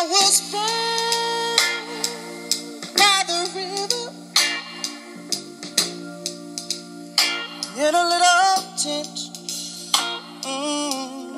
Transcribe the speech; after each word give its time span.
I 0.00 0.06
was 0.06 0.40
born 0.52 1.58
by 2.94 3.24
the 3.26 3.38
river 3.58 4.06
in 7.76 7.92
a 7.94 8.04
little 8.12 8.62
tent. 8.78 9.16
Mm. 10.44 11.34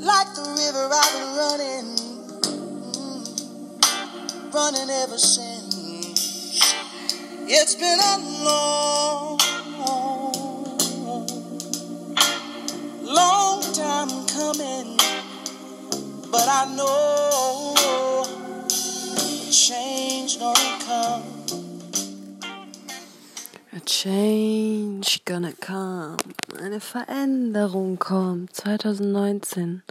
Like 0.00 0.30
the 0.34 0.44
river, 0.60 0.84
I've 0.92 1.12
been 1.16 1.32
running, 1.40 1.88
mm, 2.92 3.24
running 4.52 4.90
ever 4.90 5.16
since. 5.16 6.60
It's 7.48 7.74
been 7.74 7.98
a 7.98 8.18
long, 8.18 8.44
long 8.44 9.17
but 16.48 16.66
I 16.66 16.76
know 16.76 18.24
change 19.50 20.38
gonna 20.38 20.78
come. 20.86 21.22
Change 23.84 25.24
gonna 25.24 25.52
come. 25.60 26.16
Eine 26.62 26.80
Veränderung 26.80 27.98
kommt 27.98 28.54
2019. 28.54 29.82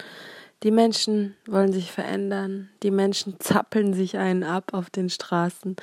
Die 0.63 0.71
Menschen 0.71 1.35
wollen 1.45 1.71
sich 1.71 1.91
verändern. 1.91 2.69
Die 2.81 2.89
Menschen 2.89 3.39
zappeln 3.39 3.93
sich 3.93 4.17
einen 4.17 4.43
ab 4.43 4.73
auf 4.73 4.89
den 4.89 5.09
Straßen, 5.09 5.75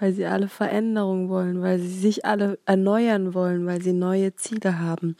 weil 0.00 0.14
sie 0.14 0.24
alle 0.24 0.48
Veränderung 0.48 1.28
wollen, 1.28 1.60
weil 1.60 1.78
sie 1.78 1.92
sich 1.92 2.24
alle 2.24 2.58
erneuern 2.64 3.34
wollen, 3.34 3.66
weil 3.66 3.82
sie 3.82 3.92
neue 3.92 4.34
Ziele 4.34 4.78
haben, 4.78 5.16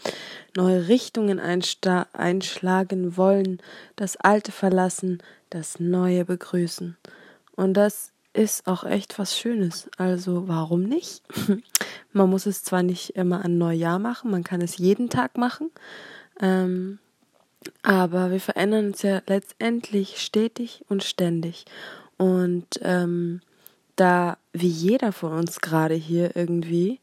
neue 0.56 0.88
Richtungen 0.88 1.38
einschlagen 1.40 3.16
wollen, 3.18 3.58
das 3.96 4.16
Alte 4.16 4.50
verlassen, 4.50 5.22
das 5.50 5.78
Neue 5.78 6.24
begrüßen. 6.24 6.96
Und 7.54 7.74
das 7.74 8.12
ist 8.32 8.66
auch 8.66 8.84
echt 8.84 9.18
was 9.18 9.38
Schönes. 9.38 9.90
Also 9.98 10.48
warum 10.48 10.84
nicht? 10.84 11.22
man 12.14 12.30
muss 12.30 12.46
es 12.46 12.64
zwar 12.64 12.82
nicht 12.82 13.10
immer 13.10 13.44
an 13.44 13.58
Neujahr 13.58 13.98
machen, 13.98 14.30
man 14.30 14.42
kann 14.42 14.62
es 14.62 14.78
jeden 14.78 15.10
Tag 15.10 15.36
machen. 15.36 15.70
Ähm, 16.40 16.98
aber 17.82 18.30
wir 18.30 18.40
verändern 18.40 18.88
uns 18.88 19.02
ja 19.02 19.22
letztendlich 19.26 20.20
stetig 20.20 20.84
und 20.88 21.02
ständig. 21.02 21.64
Und 22.16 22.80
ähm, 22.82 23.40
da 23.96 24.38
wie 24.52 24.68
jeder 24.68 25.12
von 25.12 25.32
uns 25.32 25.60
gerade 25.60 25.94
hier 25.94 26.36
irgendwie 26.36 27.00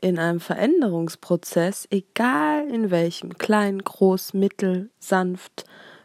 in 0.00 0.18
einem 0.18 0.40
Veränderungsprozess, 0.40 1.88
egal 1.90 2.68
in 2.68 2.90
welchem, 2.90 3.38
klein, 3.38 3.78
groß, 3.78 4.34
mittel, 4.34 4.90
sanft, 4.98 5.64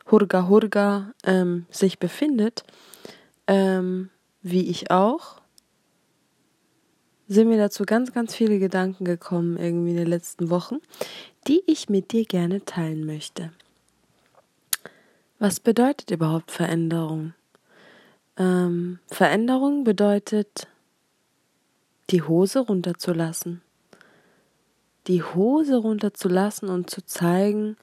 hurga, 0.10 0.48
hurga, 0.48 1.14
ähm, 1.26 1.66
sich 1.70 2.00
befindet, 2.00 2.64
ähm, 3.48 4.10
wie 4.42 4.70
ich 4.70 4.92
auch, 4.92 5.42
sind 7.28 7.50
mir 7.50 7.58
dazu 7.58 7.84
ganz, 7.86 8.14
ganz 8.14 8.36
viele 8.36 8.60
Gedanken 8.60 9.06
gekommen 9.06 9.58
irgendwie 9.58 9.92
in 9.92 9.98
den 9.98 10.08
letzten 10.08 10.50
Wochen, 10.50 10.78
die 11.48 11.64
ich 11.66 11.90
mit 11.90 12.12
dir 12.12 12.26
gerne 12.26 12.64
teilen 12.66 13.06
möchte. 13.06 13.52
Was 15.42 15.60
bedeutet 15.60 16.12
überhaupt 16.12 16.52
Veränderung? 16.52 17.34
Ähm, 18.38 19.00
Veränderung 19.08 19.84
bedeutet, 19.84 20.68
die 22.12 22.22
Hose 22.22 22.60
runterzulassen. 22.60 23.64
Die 25.08 25.24
Hose 25.24 25.78
runterzulassen 25.78 26.70
und 26.70 26.92
zu 26.92 27.04
zeigen, 27.04 27.76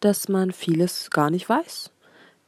dass 0.00 0.28
man 0.28 0.52
vieles 0.52 1.10
gar 1.10 1.30
nicht 1.30 1.48
weiß. 1.48 1.90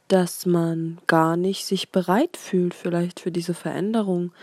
Dass 0.07 0.45
man 0.45 0.99
gar 1.07 1.35
nicht 1.35 1.65
sich 1.65 1.89
bereit 1.89 2.37
fühlt, 2.37 2.75
vielleicht 2.75 3.19
für 3.19 3.31
diese 3.31 3.55
Veränderung. 3.55 4.33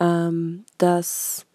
Ähm, 0.00 0.64
dass 0.78 1.46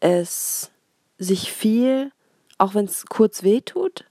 es 0.00 0.70
sich 1.18 1.52
viel, 1.52 2.10
auch 2.56 2.74
wenn 2.74 2.86
es 2.86 3.04
kurz 3.04 3.42
weh 3.42 3.60
tut, 3.60 4.06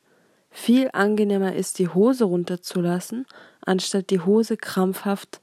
viel 0.53 0.90
angenehmer 0.94 1.56
ist, 1.56 1.80
die 1.80 1.90
Hose 1.90 2.25
runterzulassen, 2.25 3.25
anstatt 3.66 4.12
die 4.12 4.19
Hose 4.19 4.56
krampfhaft 4.56 5.41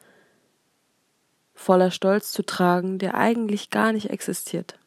voller 1.52 1.90
Stolz 1.90 2.30
zu 2.32 2.46
tragen, 2.46 2.98
der 2.98 3.16
eigentlich 3.16 3.70
gar 3.70 3.92
nicht 3.92 4.08
existiert. 4.08 4.78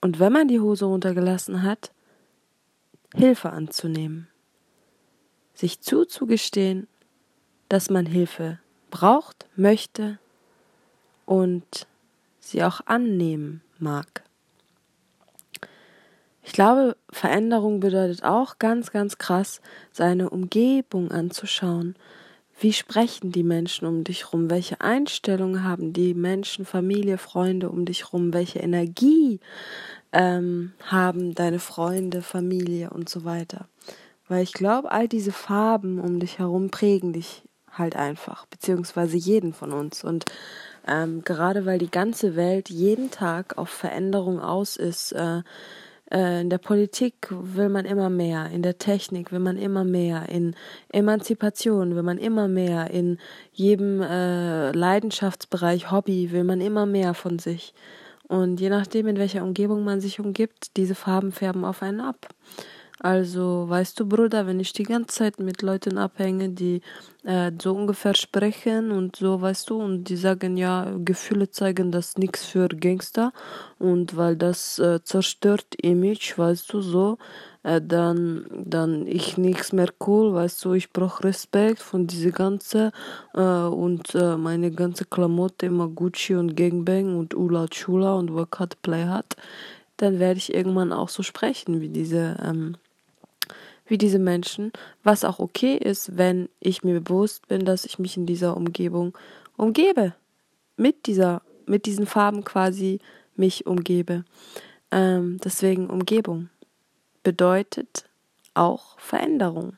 Und 0.00 0.18
wenn 0.18 0.32
man 0.32 0.48
die 0.48 0.58
Hose 0.58 0.86
runtergelassen 0.86 1.62
hat, 1.62 1.92
Hilfe 3.14 3.50
anzunehmen, 3.50 4.26
sich 5.52 5.80
zuzugestehen, 5.80 6.88
dass 7.68 7.90
man 7.90 8.06
Hilfe 8.06 8.58
braucht, 8.90 9.46
möchte 9.54 10.18
und 11.26 11.86
sie 12.40 12.64
auch 12.64 12.80
annehmen 12.86 13.62
mag. 13.78 14.23
Ich 16.54 16.56
glaube, 16.56 16.96
Veränderung 17.10 17.80
bedeutet 17.80 18.22
auch 18.22 18.60
ganz, 18.60 18.92
ganz 18.92 19.18
krass, 19.18 19.60
seine 19.90 20.30
Umgebung 20.30 21.10
anzuschauen. 21.10 21.96
Wie 22.60 22.72
sprechen 22.72 23.32
die 23.32 23.42
Menschen 23.42 23.88
um 23.88 24.04
dich 24.04 24.32
rum? 24.32 24.48
Welche 24.50 24.80
Einstellungen 24.80 25.64
haben 25.64 25.92
die 25.92 26.14
Menschen, 26.14 26.64
Familie, 26.64 27.18
Freunde 27.18 27.70
um 27.70 27.84
dich 27.84 28.12
rum? 28.12 28.32
Welche 28.32 28.60
Energie 28.60 29.40
ähm, 30.12 30.74
haben 30.84 31.34
deine 31.34 31.58
Freunde, 31.58 32.22
Familie 32.22 32.90
und 32.90 33.08
so 33.08 33.24
weiter? 33.24 33.66
Weil 34.28 34.44
ich 34.44 34.52
glaube, 34.52 34.92
all 34.92 35.08
diese 35.08 35.32
Farben 35.32 35.98
um 35.98 36.20
dich 36.20 36.38
herum 36.38 36.70
prägen 36.70 37.12
dich 37.12 37.42
halt 37.72 37.96
einfach, 37.96 38.46
beziehungsweise 38.46 39.16
jeden 39.16 39.54
von 39.54 39.72
uns. 39.72 40.04
Und 40.04 40.24
ähm, 40.86 41.24
gerade 41.24 41.66
weil 41.66 41.80
die 41.80 41.90
ganze 41.90 42.36
Welt 42.36 42.70
jeden 42.70 43.10
Tag 43.10 43.58
auf 43.58 43.70
Veränderung 43.70 44.38
aus 44.38 44.76
ist, 44.76 45.10
äh, 45.10 45.42
in 46.14 46.48
der 46.48 46.58
Politik 46.58 47.14
will 47.30 47.68
man 47.68 47.84
immer 47.84 48.08
mehr, 48.08 48.48
in 48.52 48.62
der 48.62 48.78
Technik 48.78 49.32
will 49.32 49.40
man 49.40 49.56
immer 49.56 49.82
mehr, 49.82 50.28
in 50.28 50.54
Emanzipation 50.92 51.96
will 51.96 52.04
man 52.04 52.18
immer 52.18 52.46
mehr, 52.46 52.90
in 52.90 53.18
jedem 53.52 54.00
äh, 54.00 54.70
Leidenschaftsbereich, 54.70 55.90
Hobby 55.90 56.30
will 56.30 56.44
man 56.44 56.60
immer 56.60 56.86
mehr 56.86 57.14
von 57.14 57.40
sich. 57.40 57.74
Und 58.28 58.60
je 58.60 58.70
nachdem, 58.70 59.08
in 59.08 59.18
welcher 59.18 59.42
Umgebung 59.42 59.82
man 59.82 60.00
sich 60.00 60.20
umgibt, 60.20 60.76
diese 60.76 60.94
Farben 60.94 61.32
färben 61.32 61.64
auf 61.64 61.82
einen 61.82 62.00
ab. 62.00 62.28
Also, 63.00 63.68
weißt 63.68 63.98
du, 63.98 64.06
Bruder, 64.06 64.46
wenn 64.46 64.60
ich 64.60 64.72
die 64.72 64.84
ganze 64.84 65.08
Zeit 65.16 65.40
mit 65.40 65.62
Leuten 65.62 65.98
abhänge, 65.98 66.50
die 66.50 66.80
äh, 67.24 67.50
so 67.60 67.74
ungefähr 67.74 68.14
sprechen 68.14 68.92
und 68.92 69.16
so, 69.16 69.40
weißt 69.40 69.68
du, 69.68 69.82
und 69.82 70.04
die 70.04 70.16
sagen, 70.16 70.56
ja, 70.56 70.90
Gefühle 71.04 71.50
zeigen 71.50 71.90
das 71.90 72.16
nichts 72.16 72.46
für 72.46 72.68
Gangster 72.68 73.32
und 73.80 74.16
weil 74.16 74.36
das 74.36 74.78
äh, 74.78 75.02
zerstört 75.02 75.74
Image, 75.82 76.38
weißt 76.38 76.72
du, 76.72 76.80
so, 76.80 77.18
äh, 77.64 77.80
dann, 77.82 78.46
dann 78.64 79.06
ich 79.08 79.36
nichts 79.38 79.72
mehr 79.72 79.90
cool, 80.06 80.32
weißt 80.32 80.64
du, 80.64 80.74
ich 80.74 80.90
brauche 80.92 81.24
Respekt 81.24 81.80
von 81.80 82.06
diese 82.06 82.30
ganze 82.30 82.92
äh, 83.34 83.40
und 83.40 84.14
äh, 84.14 84.36
meine 84.36 84.70
ganze 84.70 85.04
Klamotte 85.04 85.66
immer 85.66 85.88
Gucci 85.88 86.36
und 86.36 86.56
Gangbang 86.56 87.18
und 87.18 87.34
Ula 87.34 87.66
Chula 87.68 88.14
und 88.14 88.32
Work 88.32 88.56
Play 88.82 89.04
Hard, 89.04 89.36
dann 89.96 90.20
werde 90.20 90.38
ich 90.38 90.54
irgendwann 90.54 90.92
auch 90.92 91.08
so 91.08 91.22
sprechen 91.22 91.80
wie 91.80 91.88
diese 91.88 92.36
ähm, 92.42 92.76
wie 93.86 93.98
diese 93.98 94.18
Menschen, 94.18 94.72
was 95.02 95.24
auch 95.24 95.38
okay 95.38 95.76
ist, 95.76 96.16
wenn 96.16 96.48
ich 96.60 96.82
mir 96.84 97.00
bewusst 97.00 97.48
bin, 97.48 97.64
dass 97.64 97.84
ich 97.84 97.98
mich 97.98 98.16
in 98.16 98.26
dieser 98.26 98.56
Umgebung 98.56 99.16
umgebe. 99.56 100.14
Mit 100.76 101.06
dieser, 101.06 101.42
mit 101.66 101.86
diesen 101.86 102.06
Farben 102.06 102.44
quasi 102.44 103.00
mich 103.36 103.66
umgebe. 103.66 104.24
Ähm, 104.90 105.38
deswegen 105.44 105.90
Umgebung 105.90 106.48
bedeutet 107.22 108.06
auch 108.54 108.98
Veränderung. 108.98 109.76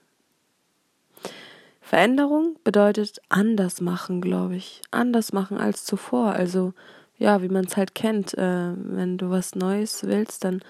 Veränderung 1.81 2.56
bedeutet 2.64 3.20
anders 3.29 3.81
machen, 3.81 4.20
glaube 4.20 4.56
ich. 4.56 4.82
Anders 4.91 5.32
machen 5.32 5.58
als 5.58 5.85
zuvor. 5.85 6.32
Also, 6.32 6.75
ja, 7.17 7.43
wie 7.43 7.49
man 7.49 7.64
es 7.64 7.76
halt 7.76 7.94
kennt. 7.94 8.35
Äh, 8.35 8.73
wenn 8.76 9.19
du 9.19 9.31
was 9.31 9.55
Neues 9.55 10.05
willst, 10.05 10.44
dann 10.44 10.62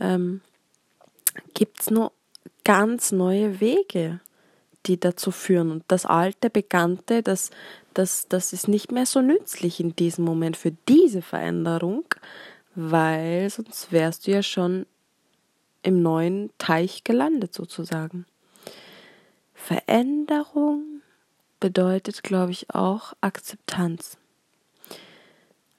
ähm, 0.00 0.40
gibt 1.54 1.80
es 1.80 1.90
nur 1.90 2.12
ganz 2.66 3.12
neue 3.12 3.60
Wege, 3.60 4.18
die 4.86 4.98
dazu 4.98 5.30
führen. 5.30 5.70
Und 5.70 5.84
das 5.86 6.04
alte, 6.04 6.50
bekannte, 6.50 7.22
das, 7.22 7.50
das, 7.94 8.26
das 8.26 8.52
ist 8.52 8.66
nicht 8.66 8.90
mehr 8.90 9.06
so 9.06 9.20
nützlich 9.20 9.78
in 9.78 9.94
diesem 9.94 10.24
Moment 10.24 10.56
für 10.56 10.72
diese 10.88 11.22
Veränderung, 11.22 12.04
weil 12.74 13.48
sonst 13.50 13.92
wärst 13.92 14.26
du 14.26 14.32
ja 14.32 14.42
schon 14.42 14.84
im 15.84 16.02
neuen 16.02 16.50
Teich 16.58 17.04
gelandet 17.04 17.54
sozusagen. 17.54 18.26
Veränderung 19.54 21.02
bedeutet, 21.60 22.24
glaube 22.24 22.50
ich, 22.50 22.74
auch 22.74 23.12
Akzeptanz. 23.20 24.18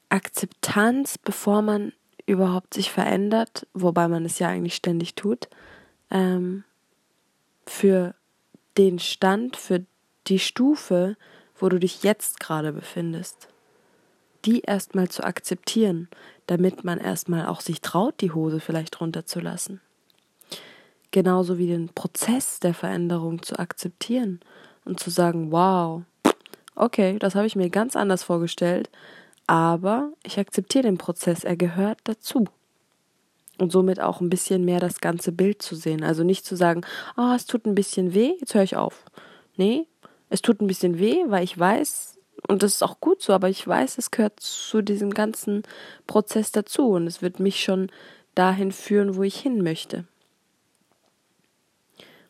Akzeptanz, 0.07 1.17
bevor 1.17 1.61
man 1.61 1.91
überhaupt 2.25 2.73
sich 2.73 2.91
verändert, 2.93 3.67
wobei 3.73 4.07
man 4.07 4.23
es 4.23 4.39
ja 4.39 4.47
eigentlich 4.47 4.75
ständig 4.75 5.15
tut, 5.15 5.49
ähm, 6.11 6.63
für 7.69 8.15
den 8.77 8.99
Stand, 8.99 9.57
für 9.57 9.85
die 10.27 10.39
Stufe, 10.39 11.17
wo 11.59 11.69
du 11.69 11.79
dich 11.79 12.03
jetzt 12.03 12.39
gerade 12.39 12.71
befindest. 12.71 13.47
Die 14.45 14.61
erstmal 14.61 15.09
zu 15.09 15.23
akzeptieren, 15.23 16.07
damit 16.45 16.83
man 16.83 16.99
erstmal 16.99 17.47
auch 17.47 17.61
sich 17.61 17.81
traut, 17.81 18.21
die 18.21 18.31
Hose 18.31 18.59
vielleicht 18.59 19.01
runterzulassen. 19.01 19.81
Genauso 21.11 21.57
wie 21.57 21.67
den 21.67 21.89
Prozess 21.89 22.59
der 22.59 22.73
Veränderung 22.73 23.41
zu 23.41 23.57
akzeptieren 23.57 24.39
und 24.85 24.99
zu 24.99 25.09
sagen, 25.09 25.51
wow, 25.51 26.03
okay, 26.75 27.17
das 27.19 27.35
habe 27.35 27.47
ich 27.47 27.55
mir 27.55 27.69
ganz 27.69 27.95
anders 27.95 28.23
vorgestellt, 28.23 28.89
aber 29.47 30.11
ich 30.23 30.37
akzeptiere 30.39 30.83
den 30.83 30.97
Prozess, 30.97 31.43
er 31.43 31.55
gehört 31.55 31.99
dazu. 32.03 32.45
Und 33.57 33.71
somit 33.71 33.99
auch 33.99 34.21
ein 34.21 34.29
bisschen 34.29 34.65
mehr 34.65 34.79
das 34.79 35.01
ganze 35.01 35.31
Bild 35.31 35.61
zu 35.61 35.75
sehen. 35.75 36.03
Also 36.03 36.23
nicht 36.23 36.45
zu 36.45 36.55
sagen, 36.55 36.81
oh, 37.17 37.33
es 37.35 37.45
tut 37.45 37.65
ein 37.65 37.75
bisschen 37.75 38.13
weh, 38.13 38.33
jetzt 38.39 38.53
höre 38.53 38.63
ich 38.63 38.75
auf. 38.75 39.03
Nee, 39.55 39.87
es 40.29 40.41
tut 40.41 40.61
ein 40.61 40.67
bisschen 40.67 40.99
weh, 40.99 41.23
weil 41.27 41.43
ich 41.43 41.57
weiß, 41.57 42.17
und 42.47 42.61
das 42.61 42.75
ist 42.75 42.83
auch 42.83 42.99
gut 42.99 43.21
so, 43.21 43.33
aber 43.33 43.49
ich 43.49 43.67
weiß, 43.67 43.97
es 43.97 44.11
gehört 44.11 44.39
zu 44.39 44.81
diesem 44.81 45.11
ganzen 45.11 45.63
Prozess 46.05 46.51
dazu 46.51 46.89
und 46.89 47.07
es 47.07 47.21
wird 47.21 47.39
mich 47.39 47.63
schon 47.63 47.89
dahin 48.35 48.71
führen, 48.71 49.15
wo 49.15 49.23
ich 49.23 49.39
hin 49.39 49.63
möchte. 49.63 50.05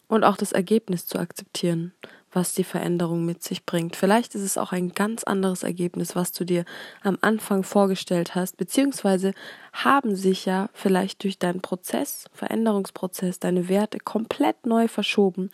Und 0.08 0.24
auch 0.24 0.38
das 0.38 0.54
Ergebnis 0.54 1.06
zu 1.06 1.20
akzeptieren 1.20 1.94
was 2.32 2.54
die 2.54 2.64
Veränderung 2.64 3.26
mit 3.26 3.42
sich 3.42 3.66
bringt. 3.66 3.96
Vielleicht 3.96 4.36
ist 4.36 4.42
es 4.42 4.58
auch 4.58 4.72
ein 4.72 4.90
ganz 4.90 5.24
anderes 5.24 5.64
Ergebnis, 5.64 6.16
was 6.16 6.32
du 6.32 6.44
dir 6.44 6.66
am 7.02 7.18
Anfang 7.22 7.64
vorgestellt 7.64 8.36
hast, 8.36 8.58
beziehungsweise 8.58 9.34
haben 9.74 10.16
sich 10.16 10.46
ja 10.46 10.70
vielleicht 10.74 11.24
durch 11.24 11.40
deinen 11.40 11.62
Prozess, 11.62 12.26
Veränderungsprozess, 12.34 13.40
deine 13.40 13.70
Werte 13.70 14.00
komplett 14.00 14.66
neu 14.66 14.88
verschoben, 14.88 15.50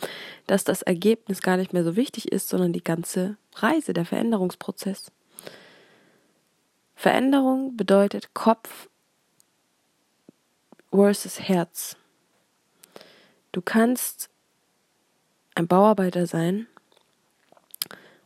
dass 0.47 0.63
das 0.63 0.81
Ergebnis 0.81 1.41
gar 1.41 1.57
nicht 1.57 1.73
mehr 1.73 1.83
so 1.83 1.95
wichtig 1.95 2.31
ist, 2.31 2.49
sondern 2.49 2.73
die 2.73 2.83
ganze 2.83 3.37
Reise, 3.55 3.93
der 3.93 4.05
Veränderungsprozess. 4.05 5.11
Veränderung 6.95 7.75
bedeutet 7.77 8.33
Kopf 8.33 8.87
versus 10.91 11.39
Herz. 11.39 11.97
Du 13.51 13.61
kannst 13.61 14.29
ein 15.55 15.67
Bauarbeiter 15.67 16.27
sein. 16.27 16.67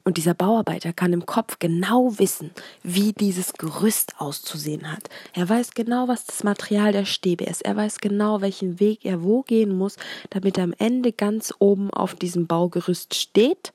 Und 0.04 0.16
dieser 0.16 0.34
Bauarbeiter 0.34 0.94
kann 0.94 1.12
im 1.12 1.26
Kopf 1.26 1.60
genau 1.60 2.18
wissen, 2.18 2.52
wie 2.82 3.12
dieses 3.12 3.52
Gerüst 3.52 4.14
auszusehen 4.20 4.90
hat. 4.90 5.10
Er 5.34 5.50
weiß 5.50 5.72
genau, 5.72 6.08
was 6.08 6.26
das 6.26 6.46
Material 6.46 6.94
der 6.94 7.04
Stäbe 7.04 7.44
ist. 7.44 7.66
Er 7.66 7.76
weiß 7.76 8.00
genau, 8.00 8.40
welchen 8.40 8.80
Weg 8.80 9.04
er 9.04 9.22
wo 9.22 9.42
gehen 9.42 9.78
muss, 9.78 9.98
damit 10.30 10.58
er 10.58 10.64
am 10.64 10.74
Ende 10.78 11.12
ganz 11.12 11.54
oben 11.60 11.92
auf 11.92 12.16
diesem 12.16 12.48
Baugerüst 12.48 13.16
steht 13.16 13.74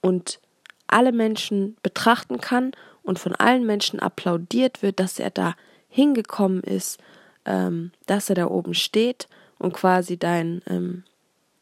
und 0.00 0.40
alle 0.88 1.12
Menschen 1.12 1.76
betrachten 1.84 2.40
kann 2.40 2.72
und 3.04 3.20
von 3.20 3.36
allen 3.36 3.64
Menschen 3.64 4.00
applaudiert 4.00 4.82
wird, 4.82 4.98
dass 4.98 5.20
er 5.20 5.30
da 5.30 5.54
hingekommen 5.88 6.62
ist, 6.62 6.98
ähm, 7.44 7.92
dass 8.06 8.28
er 8.28 8.34
da 8.34 8.46
oben 8.46 8.74
steht 8.74 9.28
und 9.60 9.74
quasi 9.74 10.16
dein 10.16 10.60
ähm, 10.66 11.04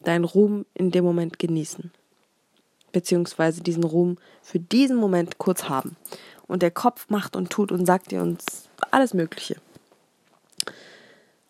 deinen 0.03 0.25
Ruhm 0.25 0.67
in 0.75 0.91
dem 0.91 1.05
Moment 1.05 1.39
genießen. 1.39 1.91
Beziehungsweise 2.93 3.63
diesen 3.63 3.85
Ruhm 3.85 4.19
für 4.43 4.59
diesen 4.59 4.97
Moment 4.97 5.39
kurz 5.39 5.69
haben. 5.69 5.97
Und 6.47 6.63
der 6.63 6.71
Kopf 6.71 7.09
macht 7.09 7.37
und 7.37 7.51
tut 7.51 7.71
und 7.71 7.87
sagt 7.87 8.11
dir 8.11 8.23
uns 8.23 8.69
alles 8.91 9.15
Mögliche. 9.15 9.57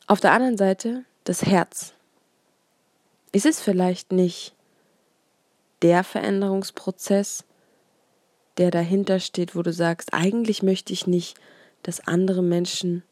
Auf 0.07 0.21
der 0.21 0.33
anderen 0.33 0.59
Seite 0.59 1.05
das 1.25 1.43
Herz. 1.43 1.95
Es 3.33 3.45
ist 3.45 3.61
vielleicht 3.61 4.13
nicht 4.13 4.55
der 5.83 6.05
Veränderungsprozess, 6.05 7.45
der 8.59 8.71
dahinter 8.71 9.21
steht, 9.21 9.55
wo 9.55 9.63
du 9.63 9.73
sagst, 9.73 10.13
eigentlich 10.13 10.63
möchte 10.63 10.93
ich 10.93 11.07
nicht, 11.07 11.39
dass 11.83 12.07
andere 12.07 12.43
Menschen, 12.43 13.03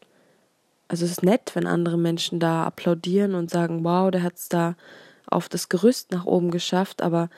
also 0.88 1.04
es 1.04 1.12
ist 1.12 1.22
nett, 1.22 1.52
wenn 1.54 1.66
andere 1.66 1.96
Menschen 1.96 2.40
da 2.40 2.64
applaudieren 2.64 3.34
und 3.34 3.50
sagen, 3.50 3.84
wow, 3.84 4.10
der 4.10 4.22
hat 4.22 4.34
es 4.34 4.48
da 4.48 4.76
auf 5.30 5.48
das 5.48 5.68
Gerüst 5.68 6.12
nach 6.12 6.24
oben 6.24 6.50
geschafft, 6.50 7.02
aber 7.02 7.28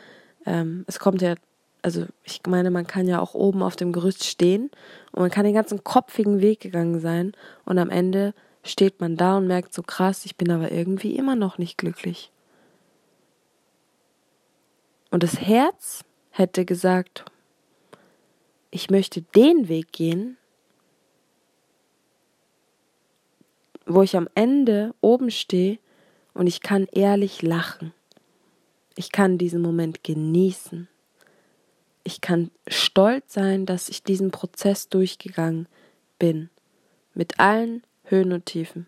ähm, 0.47 0.85
es 0.87 0.99
kommt 0.99 1.23
ja, 1.23 1.35
also 1.83 2.07
ich 2.25 2.41
meine, 2.47 2.71
man 2.71 2.87
kann 2.87 3.07
ja 3.07 3.21
auch 3.21 3.35
oben 3.35 3.63
auf 3.63 3.77
dem 3.77 3.93
Gerüst 3.93 4.25
stehen 4.25 4.71
und 5.13 5.21
man 5.21 5.31
kann 5.31 5.45
den 5.45 5.55
ganzen 5.55 5.85
kopfigen 5.85 6.41
Weg 6.41 6.61
gegangen 6.61 7.01
sein 7.01 7.33
und 7.65 7.79
am 7.79 7.91
Ende 7.91 8.35
steht 8.63 9.01
man 9.01 9.17
da 9.17 9.39
und 9.39 9.47
merkt 9.47 9.73
so 9.73 9.83
krass, 9.83 10.25
ich 10.25 10.37
bin 10.37 10.51
aber 10.51 10.71
irgendwie 10.71 11.17
immer 11.17 11.37
noch 11.37 11.59
nicht 11.59 11.79
glücklich. 11.79 12.31
Und 15.11 15.23
das 15.23 15.41
Herz 15.41 16.05
hätte 16.31 16.65
gesagt, 16.65 17.25
ich 18.71 18.91
möchte 18.91 19.23
den 19.23 19.69
Weg 19.69 19.93
gehen, 19.93 20.37
wo 23.87 24.03
ich 24.03 24.17
am 24.17 24.29
Ende 24.35 24.95
oben 25.01 25.31
stehe 25.31 25.79
und 26.41 26.47
ich 26.47 26.63
kann 26.63 26.87
ehrlich 26.91 27.43
lachen. 27.43 27.93
Ich 28.97 29.13
kann 29.13 29.37
diesen 29.37 29.61
Moment 29.61 30.03
genießen. 30.03 30.89
Ich 32.03 32.23
kann 32.23 32.51
stolz 32.67 33.35
sein, 33.35 33.67
dass 33.67 33.91
ich 33.91 34.05
diesen 34.05 34.31
Prozess 34.31 34.89
durchgegangen 34.89 35.69
bin. 36.19 36.49
Mit 37.13 37.41
allen 37.41 37.83
Höhen 38.05 38.33
und 38.33 38.47
Tiefen. 38.47 38.87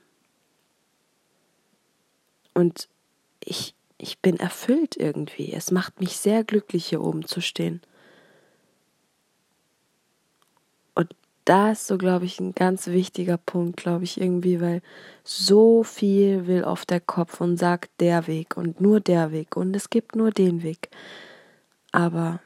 Und 2.55 2.89
ich, 3.45 3.75
ich 3.99 4.21
bin 4.21 4.41
erfüllt 4.41 4.97
irgendwie. 4.97 5.53
Es 5.53 5.71
macht 5.71 6.01
mich 6.01 6.17
sehr 6.17 6.45
glücklich, 6.45 6.87
hier 6.87 7.03
oben 7.03 7.27
zu 7.27 7.43
stehen. 7.43 7.83
Da 11.53 11.73
ist 11.73 11.87
so, 11.87 11.99
glaube 11.99 12.25
ich, 12.25 12.41
ein 12.41 12.55
ganz 12.55 12.87
wichtiger 12.87 13.37
Punkt, 13.37 13.77
glaube 13.77 14.05
ich, 14.05 14.19
irgendwie, 14.19 14.63
weil 14.63 14.81
so 15.23 15.83
viel 15.83 16.47
will 16.47 16.65
auf 16.65 16.87
der 16.87 17.01
Kopf 17.01 17.43
und 17.43 17.59
sagt 17.59 17.91
der 18.01 18.27
Weg 18.27 18.57
und 18.57 18.81
nur 18.81 19.01
der 19.01 19.33
Weg 19.33 19.55
und 19.55 19.77
es 19.77 19.91
gibt 19.91 20.17
nur 20.17 20.31
den 20.31 20.63
Weg. 20.63 20.89
Aber 21.91 22.41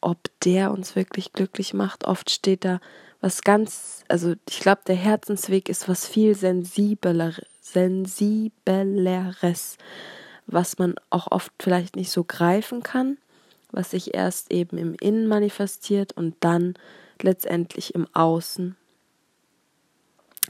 ob 0.00 0.18
der 0.44 0.70
uns 0.70 0.94
wirklich 0.94 1.32
glücklich 1.32 1.74
macht, 1.74 2.04
oft 2.04 2.30
steht 2.30 2.64
da 2.64 2.78
was 3.20 3.42
ganz, 3.42 4.04
also 4.06 4.34
ich 4.48 4.60
glaube, 4.60 4.82
der 4.86 4.94
Herzensweg 4.94 5.68
ist 5.68 5.88
was 5.88 6.06
viel 6.06 6.36
sensibler, 6.36 7.32
sensibleres, 7.60 9.78
was 10.46 10.78
man 10.78 10.94
auch 11.10 11.32
oft 11.32 11.50
vielleicht 11.58 11.96
nicht 11.96 12.12
so 12.12 12.22
greifen 12.22 12.84
kann, 12.84 13.18
was 13.72 13.90
sich 13.90 14.14
erst 14.14 14.52
eben 14.52 14.78
im 14.78 14.94
Innen 15.00 15.26
manifestiert 15.26 16.12
und 16.12 16.36
dann 16.38 16.74
letztendlich 17.22 17.94
im 17.94 18.06
Außen. 18.14 18.76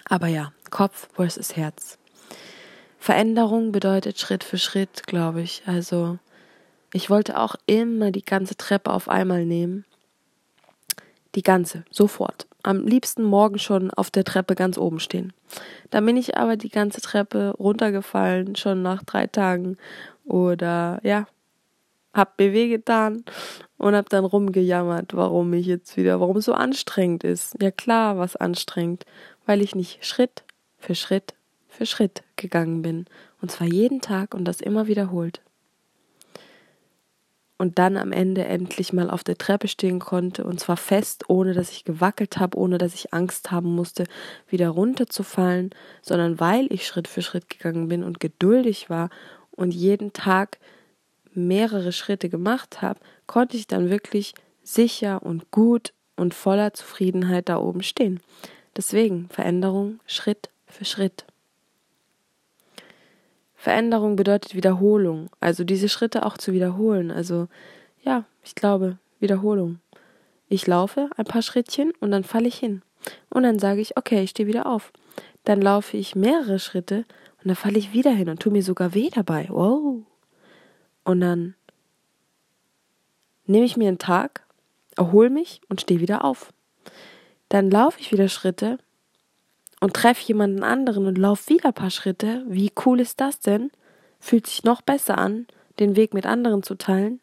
Aber 0.04 0.26
ja, 0.26 0.52
Kopf 0.70 1.08
versus 1.14 1.56
Herz. 1.56 1.98
Veränderung 2.98 3.72
bedeutet 3.72 4.18
Schritt 4.18 4.44
für 4.44 4.58
Schritt, 4.58 5.06
glaube 5.06 5.40
ich. 5.42 5.62
Also 5.66 6.18
ich 6.92 7.10
wollte 7.10 7.38
auch 7.38 7.56
immer 7.66 8.10
die 8.10 8.24
ganze 8.24 8.56
Treppe 8.56 8.92
auf 8.92 9.08
einmal 9.08 9.44
nehmen. 9.44 9.84
Die 11.34 11.42
ganze, 11.42 11.84
sofort. 11.90 12.46
Am 12.62 12.86
liebsten 12.86 13.22
morgen 13.22 13.58
schon 13.58 13.90
auf 13.90 14.10
der 14.10 14.24
Treppe 14.24 14.54
ganz 14.54 14.78
oben 14.78 14.98
stehen. 14.98 15.32
Dann 15.90 16.04
bin 16.04 16.16
ich 16.16 16.36
aber 16.36 16.56
die 16.56 16.70
ganze 16.70 17.00
Treppe 17.00 17.54
runtergefallen, 17.58 18.56
schon 18.56 18.82
nach 18.82 19.02
drei 19.04 19.26
Tagen. 19.26 19.76
Oder 20.24 21.00
ja, 21.02 21.26
hab 22.18 22.38
mir 22.38 22.52
wehgetan 22.52 23.24
und 23.78 23.94
hab 23.94 24.10
dann 24.10 24.24
rumgejammert, 24.24 25.14
warum 25.14 25.52
ich 25.54 25.66
jetzt 25.66 25.96
wieder, 25.96 26.20
warum 26.20 26.36
es 26.36 26.44
so 26.44 26.52
anstrengend 26.52 27.24
ist. 27.24 27.56
Ja 27.62 27.70
klar, 27.70 28.18
was 28.18 28.36
anstrengend, 28.36 29.06
weil 29.46 29.62
ich 29.62 29.74
nicht 29.74 30.04
Schritt 30.04 30.44
für 30.76 30.94
Schritt 30.94 31.34
für 31.68 31.86
Schritt 31.86 32.24
gegangen 32.36 32.82
bin 32.82 33.06
und 33.40 33.50
zwar 33.50 33.66
jeden 33.66 34.00
Tag 34.00 34.34
und 34.34 34.44
das 34.44 34.60
immer 34.60 34.86
wiederholt. 34.88 35.40
Und 37.56 37.80
dann 37.80 37.96
am 37.96 38.12
Ende 38.12 38.44
endlich 38.44 38.92
mal 38.92 39.10
auf 39.10 39.24
der 39.24 39.36
Treppe 39.36 39.66
stehen 39.66 39.98
konnte 39.98 40.44
und 40.44 40.60
zwar 40.60 40.76
fest, 40.76 41.24
ohne 41.28 41.54
dass 41.54 41.72
ich 41.72 41.84
gewackelt 41.84 42.38
habe, 42.38 42.56
ohne 42.56 42.78
dass 42.78 42.94
ich 42.94 43.12
Angst 43.12 43.50
haben 43.50 43.74
musste, 43.74 44.04
wieder 44.48 44.68
runterzufallen, 44.68 45.70
sondern 46.02 46.38
weil 46.38 46.72
ich 46.72 46.86
Schritt 46.86 47.08
für 47.08 47.22
Schritt 47.22 47.50
gegangen 47.50 47.88
bin 47.88 48.04
und 48.04 48.20
geduldig 48.20 48.90
war 48.90 49.10
und 49.50 49.72
jeden 49.72 50.12
Tag 50.12 50.58
mehrere 51.34 51.92
Schritte 51.92 52.28
gemacht 52.28 52.82
habe, 52.82 53.00
konnte 53.26 53.56
ich 53.56 53.66
dann 53.66 53.90
wirklich 53.90 54.34
sicher 54.62 55.22
und 55.22 55.50
gut 55.50 55.92
und 56.16 56.34
voller 56.34 56.74
Zufriedenheit 56.74 57.48
da 57.48 57.58
oben 57.58 57.82
stehen. 57.82 58.20
Deswegen 58.76 59.28
Veränderung 59.28 60.00
Schritt 60.06 60.50
für 60.66 60.84
Schritt. 60.84 61.24
Veränderung 63.54 64.14
bedeutet 64.14 64.54
Wiederholung, 64.54 65.30
also 65.40 65.64
diese 65.64 65.88
Schritte 65.88 66.24
auch 66.24 66.38
zu 66.38 66.52
wiederholen. 66.52 67.10
Also 67.10 67.48
ja, 68.02 68.24
ich 68.44 68.54
glaube, 68.54 68.98
Wiederholung. 69.20 69.80
Ich 70.48 70.66
laufe 70.66 71.10
ein 71.16 71.24
paar 71.24 71.42
Schrittchen 71.42 71.92
und 72.00 72.10
dann 72.10 72.24
falle 72.24 72.48
ich 72.48 72.56
hin. 72.56 72.82
Und 73.30 73.42
dann 73.42 73.58
sage 73.58 73.80
ich, 73.80 73.96
okay, 73.96 74.22
ich 74.22 74.30
stehe 74.30 74.46
wieder 74.46 74.66
auf. 74.66 74.92
Dann 75.44 75.60
laufe 75.60 75.96
ich 75.96 76.14
mehrere 76.14 76.58
Schritte 76.58 77.04
und 77.38 77.48
dann 77.48 77.56
falle 77.56 77.78
ich 77.78 77.92
wieder 77.92 78.10
hin 78.10 78.28
und 78.28 78.40
tue 78.40 78.52
mir 78.52 78.62
sogar 78.62 78.94
weh 78.94 79.10
dabei. 79.10 79.46
Wow. 79.50 80.02
Und 81.08 81.22
dann 81.22 81.54
nehme 83.46 83.64
ich 83.64 83.78
mir 83.78 83.88
einen 83.88 83.96
Tag, 83.96 84.42
erhole 84.94 85.30
mich 85.30 85.62
und 85.70 85.80
stehe 85.80 86.00
wieder 86.00 86.22
auf. 86.22 86.52
Dann 87.48 87.70
laufe 87.70 87.98
ich 87.98 88.12
wieder 88.12 88.28
Schritte 88.28 88.76
und 89.80 89.94
treffe 89.94 90.26
jemanden 90.26 90.62
anderen 90.62 91.06
und 91.06 91.16
laufe 91.16 91.48
wieder 91.48 91.68
ein 91.68 91.74
paar 91.74 91.88
Schritte. 91.88 92.44
Wie 92.46 92.70
cool 92.84 93.00
ist 93.00 93.22
das 93.22 93.40
denn? 93.40 93.70
Fühlt 94.20 94.46
sich 94.46 94.64
noch 94.64 94.82
besser 94.82 95.16
an, 95.16 95.46
den 95.78 95.96
Weg 95.96 96.12
mit 96.12 96.26
anderen 96.26 96.62
zu 96.62 96.74
teilen. 96.74 97.22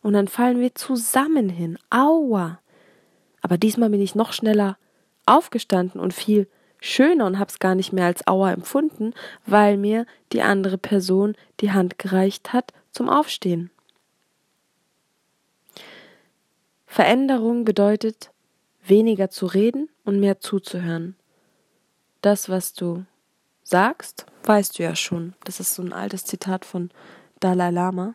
Und 0.00 0.12
dann 0.12 0.28
fallen 0.28 0.60
wir 0.60 0.76
zusammen 0.76 1.48
hin. 1.48 1.76
Aua! 1.90 2.60
Aber 3.42 3.58
diesmal 3.58 3.90
bin 3.90 4.00
ich 4.00 4.14
noch 4.14 4.32
schneller 4.32 4.78
aufgestanden 5.26 6.00
und 6.00 6.14
viel 6.14 6.46
schöner 6.78 7.26
und 7.26 7.40
hab's 7.40 7.58
gar 7.58 7.74
nicht 7.74 7.92
mehr 7.92 8.06
als 8.06 8.28
Aua 8.28 8.52
empfunden, 8.52 9.12
weil 9.44 9.76
mir 9.76 10.06
die 10.32 10.42
andere 10.42 10.78
Person 10.78 11.34
die 11.58 11.72
Hand 11.72 11.98
gereicht 11.98 12.52
hat 12.52 12.72
zum 12.94 13.08
Aufstehen. 13.08 13.70
Veränderung 16.86 17.64
bedeutet, 17.64 18.30
weniger 18.86 19.28
zu 19.28 19.46
reden 19.46 19.88
und 20.04 20.20
mehr 20.20 20.40
zuzuhören. 20.40 21.16
Das, 22.22 22.48
was 22.48 22.72
du 22.72 23.04
sagst, 23.64 24.26
weißt 24.44 24.78
du 24.78 24.84
ja 24.84 24.94
schon. 24.94 25.34
Das 25.44 25.58
ist 25.58 25.74
so 25.74 25.82
ein 25.82 25.92
altes 25.92 26.24
Zitat 26.24 26.64
von 26.64 26.90
Dalai 27.40 27.70
Lama. 27.70 28.14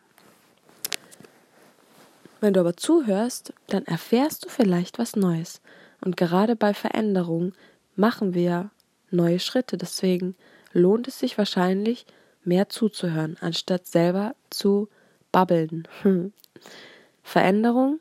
Wenn 2.40 2.54
du 2.54 2.60
aber 2.60 2.76
zuhörst, 2.76 3.52
dann 3.66 3.84
erfährst 3.84 4.46
du 4.46 4.48
vielleicht 4.48 4.98
was 4.98 5.14
Neues. 5.14 5.60
Und 6.00 6.16
gerade 6.16 6.56
bei 6.56 6.72
Veränderung 6.72 7.52
machen 7.96 8.32
wir 8.32 8.70
neue 9.10 9.40
Schritte. 9.40 9.76
Deswegen 9.76 10.36
lohnt 10.72 11.06
es 11.06 11.18
sich 11.18 11.36
wahrscheinlich, 11.36 12.06
mehr 12.44 12.68
zuzuhören, 12.68 13.36
anstatt 13.40 13.86
selber 13.86 14.34
zu 14.50 14.88
babbeln. 15.32 15.86
Veränderung 17.22 18.00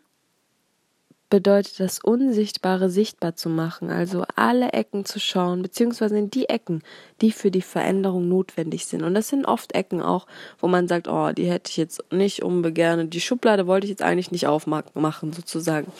bedeutet 1.29 1.79
das 1.79 1.99
Unsichtbare 1.99 2.89
sichtbar 2.89 3.35
zu 3.35 3.49
machen, 3.49 3.91
also 3.91 4.25
alle 4.35 4.73
Ecken 4.73 5.05
zu 5.05 5.19
schauen, 5.19 5.61
beziehungsweise 5.61 6.17
in 6.17 6.31
die 6.31 6.49
Ecken, 6.49 6.81
die 7.21 7.31
für 7.31 7.51
die 7.51 7.61
Veränderung 7.61 8.27
notwendig 8.27 8.87
sind. 8.87 9.03
Und 9.03 9.13
das 9.13 9.29
sind 9.29 9.45
oft 9.45 9.75
Ecken 9.75 10.01
auch, 10.01 10.25
wo 10.57 10.67
man 10.67 10.87
sagt, 10.87 11.07
oh, 11.07 11.31
die 11.31 11.49
hätte 11.49 11.69
ich 11.69 11.77
jetzt 11.77 12.03
nicht 12.11 12.41
unbegerne, 12.41 13.05
die 13.05 13.21
Schublade 13.21 13.67
wollte 13.67 13.85
ich 13.85 13.91
jetzt 13.91 14.01
eigentlich 14.01 14.31
nicht 14.31 14.47
aufmachen, 14.47 15.33
sozusagen. 15.33 15.91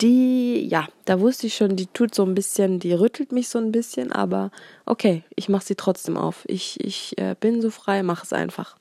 Die, 0.00 0.68
ja, 0.68 0.86
da 1.06 1.18
wusste 1.18 1.48
ich 1.48 1.56
schon, 1.56 1.74
die 1.74 1.86
tut 1.86 2.14
so 2.14 2.24
ein 2.24 2.34
bisschen, 2.34 2.78
die 2.78 2.92
rüttelt 2.92 3.32
mich 3.32 3.48
so 3.48 3.58
ein 3.58 3.72
bisschen, 3.72 4.12
aber 4.12 4.52
okay, 4.86 5.24
ich 5.34 5.48
mache 5.48 5.64
sie 5.64 5.74
trotzdem 5.74 6.16
auf. 6.16 6.44
Ich, 6.46 6.78
ich 6.84 7.18
äh, 7.18 7.34
bin 7.38 7.60
so 7.60 7.70
frei, 7.70 8.02
mach 8.04 8.22
es 8.22 8.32
einfach. 8.32 8.76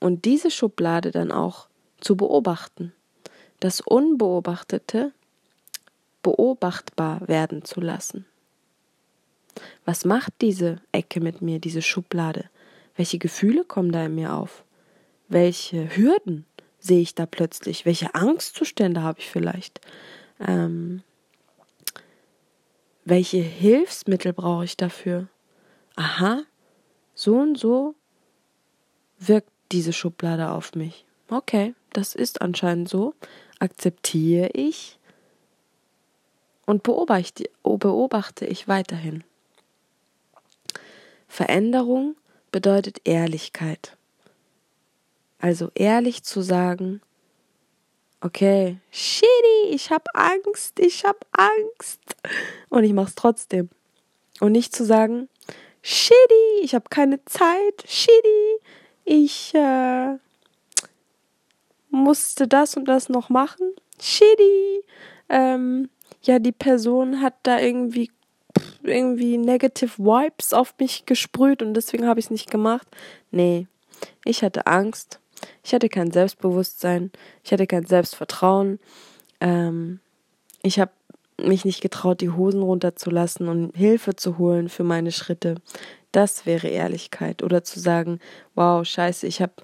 Und 0.00 0.24
diese 0.24 0.50
Schublade 0.50 1.12
dann 1.12 1.30
auch 1.30 1.68
zu 2.00 2.16
beobachten 2.16 2.92
das 3.62 3.80
Unbeobachtete 3.80 5.12
beobachtbar 6.22 7.28
werden 7.28 7.64
zu 7.64 7.80
lassen. 7.80 8.26
Was 9.84 10.04
macht 10.04 10.32
diese 10.40 10.80
Ecke 10.90 11.20
mit 11.20 11.42
mir, 11.42 11.60
diese 11.60 11.82
Schublade? 11.82 12.50
Welche 12.96 13.18
Gefühle 13.18 13.64
kommen 13.64 13.92
da 13.92 14.06
in 14.06 14.16
mir 14.16 14.34
auf? 14.34 14.64
Welche 15.28 15.96
Hürden 15.96 16.44
sehe 16.80 17.02
ich 17.02 17.14
da 17.14 17.24
plötzlich? 17.24 17.86
Welche 17.86 18.14
Angstzustände 18.16 19.02
habe 19.02 19.20
ich 19.20 19.30
vielleicht? 19.30 19.80
Ähm, 20.46 21.02
welche 23.04 23.38
Hilfsmittel 23.38 24.32
brauche 24.32 24.64
ich 24.64 24.76
dafür? 24.76 25.28
Aha, 25.96 26.42
so 27.14 27.36
und 27.36 27.58
so 27.58 27.94
wirkt 29.18 29.50
diese 29.70 29.92
Schublade 29.92 30.50
auf 30.50 30.74
mich. 30.74 31.04
Okay, 31.28 31.74
das 31.92 32.14
ist 32.14 32.42
anscheinend 32.42 32.88
so 32.88 33.14
akzeptiere 33.58 34.50
ich 34.54 34.98
und 36.66 36.82
beobachte, 36.82 37.44
beobachte 37.62 38.46
ich 38.46 38.66
weiterhin. 38.66 39.24
Veränderung 41.28 42.16
bedeutet 42.50 43.00
Ehrlichkeit. 43.04 43.96
Also 45.38 45.70
ehrlich 45.74 46.22
zu 46.22 46.42
sagen, 46.42 47.00
okay, 48.22 48.78
shitty, 48.90 49.70
ich 49.70 49.90
hab 49.90 50.06
Angst, 50.14 50.78
ich 50.78 51.04
hab 51.04 51.26
Angst 51.32 52.00
und 52.68 52.84
ich 52.84 52.92
mach's 52.92 53.14
trotzdem. 53.14 53.68
Und 54.40 54.52
nicht 54.52 54.74
zu 54.74 54.84
sagen, 54.84 55.28
shitty, 55.82 56.62
ich 56.62 56.74
hab 56.74 56.90
keine 56.90 57.24
Zeit, 57.24 57.84
shitty, 57.86 58.58
ich 59.04 59.54
äh, 59.54 60.16
musste 61.90 62.48
das 62.48 62.76
und 62.76 62.86
das 62.86 63.08
noch 63.08 63.28
machen. 63.28 63.72
Shitty. 64.00 64.82
Ähm, 65.28 65.88
ja, 66.22 66.38
die 66.38 66.52
Person 66.52 67.20
hat 67.20 67.34
da 67.42 67.60
irgendwie 67.60 68.10
irgendwie 68.82 69.38
negative 69.38 69.98
Vibes 69.98 70.52
auf 70.52 70.74
mich 70.78 71.06
gesprüht 71.06 71.62
und 71.62 71.74
deswegen 71.74 72.06
habe 72.06 72.18
ich 72.18 72.26
es 72.26 72.30
nicht 72.30 72.50
gemacht. 72.50 72.86
Nee, 73.30 73.66
ich 74.24 74.42
hatte 74.42 74.66
Angst. 74.66 75.20
Ich 75.62 75.74
hatte 75.74 75.88
kein 75.88 76.10
Selbstbewusstsein. 76.10 77.10
Ich 77.44 77.52
hatte 77.52 77.66
kein 77.66 77.86
Selbstvertrauen. 77.86 78.78
Ähm, 79.40 80.00
ich 80.62 80.78
habe 80.78 80.92
mich 81.40 81.64
nicht 81.64 81.80
getraut, 81.80 82.20
die 82.20 82.30
Hosen 82.30 82.62
runterzulassen 82.62 83.48
und 83.48 83.76
Hilfe 83.76 84.14
zu 84.16 84.38
holen 84.38 84.68
für 84.68 84.84
meine 84.84 85.12
Schritte. 85.12 85.56
Das 86.12 86.46
wäre 86.46 86.68
Ehrlichkeit. 86.68 87.42
Oder 87.42 87.64
zu 87.64 87.80
sagen, 87.80 88.20
wow, 88.54 88.86
scheiße, 88.86 89.26
ich 89.26 89.42
habe 89.42 89.54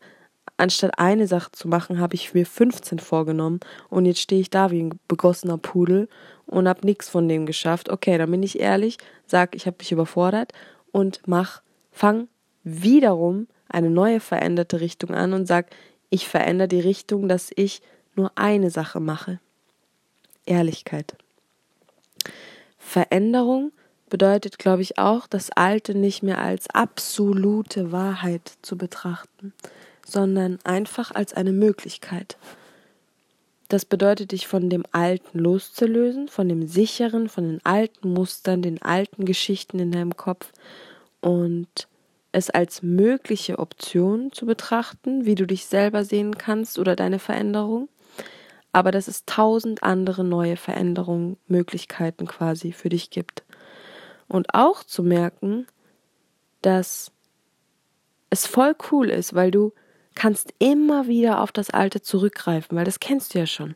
anstatt 0.56 0.98
eine 0.98 1.26
Sache 1.26 1.52
zu 1.52 1.68
machen, 1.68 2.00
habe 2.00 2.14
ich 2.14 2.34
mir 2.34 2.44
15 2.44 2.98
vorgenommen 2.98 3.60
und 3.88 4.06
jetzt 4.06 4.20
stehe 4.20 4.40
ich 4.40 4.50
da 4.50 4.70
wie 4.70 4.82
ein 4.82 4.98
begossener 5.06 5.56
Pudel 5.56 6.08
und 6.46 6.68
habe 6.68 6.84
nichts 6.84 7.08
von 7.08 7.28
dem 7.28 7.46
geschafft. 7.46 7.88
Okay, 7.88 8.18
dann 8.18 8.30
bin 8.30 8.42
ich 8.42 8.58
ehrlich, 8.58 8.98
sag, 9.26 9.54
ich 9.54 9.66
habe 9.66 9.76
mich 9.78 9.92
überfordert 9.92 10.52
und 10.90 11.20
mach, 11.26 11.62
fang 11.92 12.28
wiederum 12.64 13.46
eine 13.68 13.90
neue 13.90 14.20
veränderte 14.20 14.80
Richtung 14.80 15.14
an 15.14 15.32
und 15.32 15.46
sag, 15.46 15.66
ich 16.10 16.28
verändere 16.28 16.68
die 16.68 16.80
Richtung, 16.80 17.28
dass 17.28 17.50
ich 17.54 17.82
nur 18.14 18.32
eine 18.34 18.70
Sache 18.70 19.00
mache. 19.00 19.40
Ehrlichkeit. 20.46 21.16
Veränderung 22.78 23.72
bedeutet, 24.08 24.58
glaube 24.58 24.82
ich, 24.82 24.98
auch, 24.98 25.26
das 25.26 25.50
Alte 25.50 25.94
nicht 25.94 26.22
mehr 26.22 26.38
als 26.38 26.70
absolute 26.70 27.92
Wahrheit 27.92 28.52
zu 28.62 28.78
betrachten, 28.78 29.52
sondern 30.06 30.58
einfach 30.64 31.14
als 31.14 31.34
eine 31.34 31.52
Möglichkeit. 31.52 32.38
Das 33.68 33.84
bedeutet, 33.84 34.32
dich 34.32 34.46
von 34.46 34.70
dem 34.70 34.84
Alten 34.92 35.38
loszulösen, 35.38 36.28
von 36.28 36.48
dem 36.48 36.66
Sicheren, 36.66 37.28
von 37.28 37.44
den 37.44 37.60
alten 37.64 38.14
Mustern, 38.14 38.62
den 38.62 38.80
alten 38.80 39.26
Geschichten 39.26 39.78
in 39.78 39.92
deinem 39.92 40.16
Kopf 40.16 40.52
und 41.20 41.86
es 42.32 42.50
als 42.50 42.82
mögliche 42.82 43.58
Option 43.58 44.32
zu 44.32 44.46
betrachten, 44.46 45.24
wie 45.24 45.34
du 45.34 45.46
dich 45.46 45.66
selber 45.66 46.04
sehen 46.04 46.36
kannst 46.36 46.78
oder 46.78 46.94
deine 46.94 47.18
Veränderung, 47.18 47.88
aber 48.72 48.90
dass 48.90 49.08
es 49.08 49.24
tausend 49.24 49.82
andere 49.82 50.24
neue 50.24 50.56
Veränderungen, 50.56 51.38
Möglichkeiten 51.46 52.26
quasi 52.26 52.72
für 52.72 52.90
dich 52.90 53.10
gibt. 53.10 53.44
Und 54.28 54.54
auch 54.54 54.84
zu 54.84 55.02
merken, 55.02 55.66
dass 56.60 57.12
es 58.30 58.46
voll 58.46 58.74
cool 58.90 59.08
ist, 59.08 59.34
weil 59.34 59.50
du 59.50 59.72
kannst 60.14 60.52
immer 60.58 61.06
wieder 61.06 61.40
auf 61.40 61.52
das 61.52 61.70
Alte 61.70 62.02
zurückgreifen, 62.02 62.76
weil 62.76 62.84
das 62.84 63.00
kennst 63.00 63.34
du 63.34 63.38
ja 63.38 63.46
schon. 63.46 63.74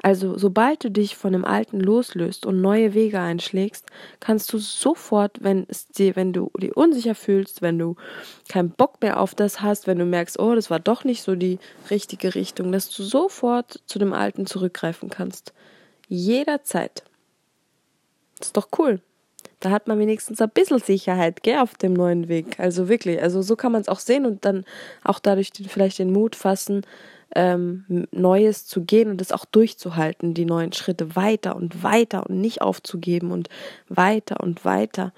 Also 0.00 0.38
sobald 0.38 0.84
du 0.84 0.90
dich 0.90 1.16
von 1.16 1.32
dem 1.32 1.44
Alten 1.44 1.80
loslöst 1.80 2.46
und 2.46 2.60
neue 2.60 2.94
Wege 2.94 3.18
einschlägst, 3.18 3.86
kannst 4.20 4.52
du 4.52 4.58
sofort, 4.58 5.42
wenn 5.42 5.66
es 5.68 5.88
dir, 5.88 6.14
wenn 6.14 6.32
du 6.32 6.50
dich 6.56 6.76
unsicher 6.76 7.16
fühlst, 7.16 7.62
wenn 7.62 7.78
du 7.78 7.96
keinen 8.48 8.70
Bock 8.70 9.02
mehr 9.02 9.18
auf 9.20 9.34
das 9.34 9.60
hast, 9.60 9.88
wenn 9.88 9.98
du 9.98 10.04
merkst, 10.04 10.38
oh, 10.38 10.54
das 10.54 10.70
war 10.70 10.78
doch 10.78 11.02
nicht 11.02 11.22
so 11.22 11.34
die 11.34 11.58
richtige 11.90 12.36
Richtung, 12.36 12.70
dass 12.70 12.90
du 12.90 13.02
sofort 13.02 13.82
zu 13.86 13.98
dem 13.98 14.12
Alten 14.12 14.46
zurückgreifen 14.46 15.10
kannst. 15.10 15.52
Jederzeit. 16.06 17.02
Das 18.38 18.48
ist 18.48 18.56
doch 18.56 18.68
cool 18.78 19.00
da 19.60 19.70
hat 19.70 19.88
man 19.88 19.98
wenigstens 19.98 20.40
ein 20.40 20.50
bisschen 20.50 20.78
Sicherheit, 20.78 21.42
gell, 21.42 21.58
auf 21.58 21.74
dem 21.74 21.92
neuen 21.92 22.28
Weg. 22.28 22.58
Also 22.60 22.88
wirklich, 22.88 23.20
also 23.20 23.42
so 23.42 23.56
kann 23.56 23.72
man 23.72 23.80
es 23.80 23.88
auch 23.88 23.98
sehen 23.98 24.26
und 24.26 24.44
dann 24.44 24.64
auch 25.04 25.18
dadurch 25.18 25.52
den, 25.52 25.68
vielleicht 25.68 25.98
den 25.98 26.12
Mut 26.12 26.36
fassen, 26.36 26.82
ähm, 27.34 28.06
Neues 28.10 28.66
zu 28.66 28.84
gehen 28.84 29.10
und 29.10 29.20
es 29.20 29.32
auch 29.32 29.44
durchzuhalten, 29.44 30.34
die 30.34 30.44
neuen 30.44 30.72
Schritte 30.72 31.16
weiter 31.16 31.56
und 31.56 31.82
weiter 31.82 32.28
und 32.28 32.40
nicht 32.40 32.62
aufzugeben 32.62 33.32
und 33.32 33.48
weiter 33.88 34.40
und 34.40 34.64
weiter. 34.64 35.12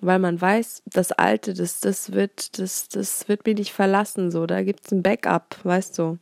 Weil 0.00 0.20
man 0.20 0.40
weiß, 0.40 0.82
das 0.86 1.10
Alte, 1.10 1.54
das, 1.54 1.80
das 1.80 2.12
wird, 2.12 2.58
das, 2.60 2.88
das 2.88 3.28
wird 3.28 3.44
mich 3.46 3.56
nicht 3.56 3.72
verlassen, 3.72 4.30
so. 4.30 4.46
Da 4.46 4.62
gibt's 4.62 4.92
ein 4.92 5.02
Backup, 5.02 5.56
weißt 5.64 5.98
du. 5.98 6.18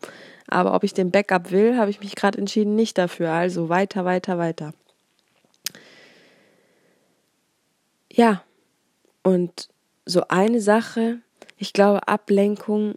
Aber 0.48 0.74
ob 0.74 0.84
ich 0.84 0.94
den 0.94 1.10
Backup 1.10 1.50
will, 1.50 1.76
habe 1.76 1.90
ich 1.90 2.00
mich 2.00 2.14
gerade 2.14 2.38
entschieden, 2.38 2.74
nicht 2.74 2.96
dafür. 2.96 3.32
Also 3.32 3.68
weiter, 3.68 4.06
weiter, 4.06 4.38
weiter. 4.38 4.72
Ja, 8.16 8.42
und 9.22 9.68
so 10.06 10.22
eine 10.28 10.62
Sache, 10.62 11.18
ich 11.58 11.74
glaube, 11.74 12.08
Ablenkung 12.08 12.94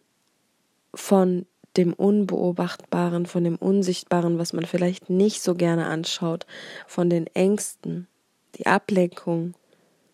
von 0.95 1.45
dem 1.75 1.91
Unbeobachtbaren, 1.91 3.25
von 3.25 3.43
dem 3.43 3.57
Unsichtbaren, 3.57 4.39
was 4.39 4.53
man 4.53 4.65
vielleicht 4.65 5.09
nicht 5.09 5.41
so 5.41 5.55
gerne 5.55 5.87
anschaut, 5.87 6.45
von 6.87 7.09
den 7.09 7.27
Ängsten, 7.27 8.07
die 8.55 8.65
Ablenkung, 8.65 9.55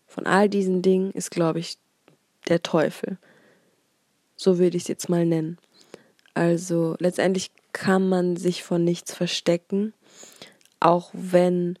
von 0.08 0.26
all 0.26 0.48
diesen 0.48 0.82
Dingen 0.82 1.12
ist, 1.12 1.30
glaube 1.30 1.60
ich, 1.60 1.78
der 2.48 2.64
Teufel. 2.64 3.16
So 4.34 4.58
würde 4.58 4.76
ich 4.76 4.82
es 4.84 4.88
jetzt 4.88 5.08
mal 5.08 5.24
nennen. 5.24 5.56
Also 6.34 6.96
letztendlich 6.98 7.52
kann 7.72 8.08
man 8.08 8.36
sich 8.36 8.64
von 8.64 8.82
nichts 8.82 9.14
verstecken, 9.14 9.94
auch 10.80 11.10
wenn 11.12 11.78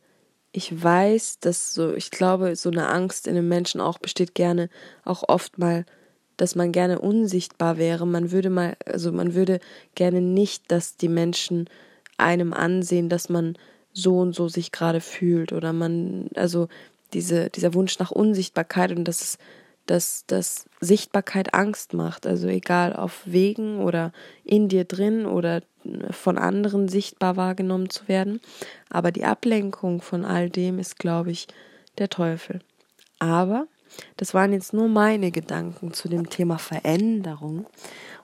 ich 0.56 0.82
weiß, 0.82 1.40
dass 1.40 1.74
so, 1.74 1.92
ich 1.92 2.10
glaube, 2.10 2.56
so 2.56 2.70
eine 2.70 2.88
Angst 2.88 3.26
in 3.26 3.36
einem 3.36 3.46
Menschen 3.46 3.78
auch 3.78 3.98
besteht 3.98 4.34
gerne, 4.34 4.70
auch 5.04 5.22
oft 5.28 5.58
mal, 5.58 5.84
dass 6.38 6.54
man 6.54 6.72
gerne 6.72 6.98
unsichtbar 6.98 7.76
wäre. 7.76 8.06
Man 8.06 8.30
würde 8.30 8.48
mal, 8.48 8.74
also 8.86 9.12
man 9.12 9.34
würde 9.34 9.60
gerne 9.94 10.22
nicht, 10.22 10.70
dass 10.72 10.96
die 10.96 11.10
Menschen 11.10 11.68
einem 12.16 12.54
ansehen, 12.54 13.10
dass 13.10 13.28
man 13.28 13.58
so 13.92 14.18
und 14.18 14.34
so 14.34 14.48
sich 14.48 14.72
gerade 14.72 15.02
fühlt 15.02 15.52
oder 15.52 15.74
man, 15.74 16.30
also 16.36 16.68
diese, 17.12 17.50
dieser 17.50 17.74
Wunsch 17.74 17.98
nach 17.98 18.10
Unsichtbarkeit 18.10 18.92
und 18.92 19.04
dass 19.04 19.20
es 19.20 19.38
dass, 19.84 20.24
dass 20.26 20.68
Sichtbarkeit 20.80 21.54
Angst 21.54 21.94
macht. 21.94 22.26
Also 22.26 22.48
egal 22.48 22.96
auf 22.96 23.22
Wegen 23.24 23.78
oder 23.78 24.12
in 24.42 24.68
dir 24.68 24.84
drin 24.84 25.26
oder 25.26 25.62
von 26.10 26.38
anderen 26.38 26.88
sichtbar 26.88 27.36
wahrgenommen 27.36 27.90
zu 27.90 28.08
werden. 28.08 28.40
Aber 28.90 29.12
die 29.12 29.24
Ablenkung 29.24 30.00
von 30.00 30.24
all 30.24 30.50
dem 30.50 30.78
ist, 30.78 30.98
glaube 30.98 31.30
ich, 31.30 31.46
der 31.98 32.08
Teufel. 32.08 32.60
Aber 33.18 33.66
das 34.16 34.34
waren 34.34 34.52
jetzt 34.52 34.72
nur 34.72 34.88
meine 34.88 35.30
Gedanken 35.30 35.92
zu 35.92 36.08
dem 36.08 36.28
Thema 36.28 36.58
Veränderung. 36.58 37.66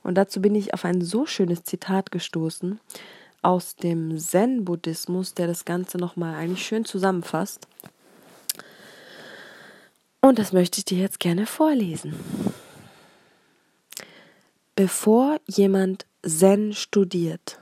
Und 0.02 0.16
dazu 0.16 0.40
bin 0.40 0.54
ich 0.54 0.75
auf 0.75 0.85
ein 0.85 1.00
so 1.00 1.26
schönes 1.26 1.64
Zitat 1.64 2.11
gestoßen 2.11 2.81
aus 3.42 3.76
dem 3.76 4.16
Zen-Buddhismus, 4.19 5.35
der 5.35 5.47
das 5.47 5.64
Ganze 5.64 5.99
nochmal 5.99 6.35
eigentlich 6.35 6.64
schön 6.64 6.85
zusammenfasst. 6.85 7.66
Und 10.21 10.38
das 10.38 10.52
möchte 10.52 10.78
ich 10.78 10.85
dir 10.85 10.99
jetzt 10.99 11.19
gerne 11.19 11.47
vorlesen. 11.47 12.14
Bevor 14.76 15.38
jemand 15.47 16.07
Zen 16.25 16.73
studiert, 16.73 17.59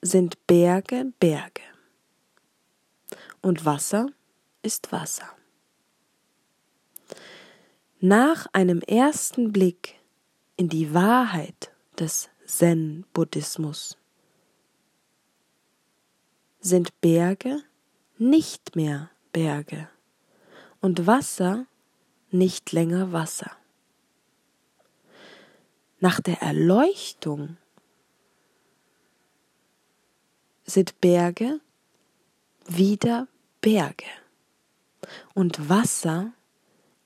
sind 0.00 0.46
Berge 0.46 1.12
Berge 1.18 1.62
und 3.42 3.64
Wasser 3.64 4.06
ist 4.62 4.92
Wasser. 4.92 5.28
Nach 7.98 8.46
einem 8.52 8.82
ersten 8.82 9.50
Blick 9.50 9.96
in 10.56 10.68
die 10.68 10.94
Wahrheit 10.94 11.72
des 11.98 12.28
Zen-Buddhismus 12.44 13.98
sind 16.60 17.00
Berge 17.00 17.62
nicht 18.16 18.76
mehr 18.76 19.10
Berge 19.32 19.88
und 20.80 21.08
Wasser 21.08 21.66
nicht 22.30 22.70
länger 22.70 23.10
Wasser. 23.10 23.50
Nach 25.98 26.20
der 26.20 26.42
Erleuchtung 26.42 27.56
sind 30.64 31.00
Berge 31.00 31.60
wieder 32.66 33.28
Berge 33.60 34.06
und 35.34 35.68
Wasser 35.68 36.32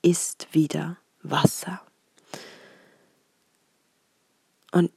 ist 0.01 0.47
wieder 0.51 0.97
Wasser. 1.21 1.81
Und 4.71 4.91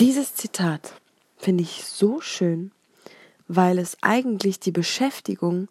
dieses 0.00 0.34
Zitat 0.34 0.94
finde 1.36 1.62
ich 1.62 1.84
so 1.84 2.20
schön, 2.20 2.72
weil 3.46 3.78
es 3.78 3.98
eigentlich 4.00 4.58
die 4.58 4.72
Beschäftigung 4.72 5.68